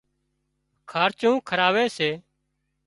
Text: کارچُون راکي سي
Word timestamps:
کارچُون 0.91 1.35
راکي 1.59 1.85
سي 1.95 2.09